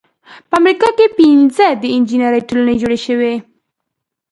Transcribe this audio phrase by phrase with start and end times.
[0.49, 3.33] په امریکا کې پنځه د انجینری ټولنې جوړې شوې.